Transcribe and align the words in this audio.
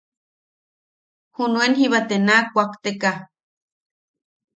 Junuen 1.35 1.75
jiba 1.79 1.99
te 2.09 2.15
na 2.25 2.35
kuakte- 2.53 2.95
ka. 3.01 3.11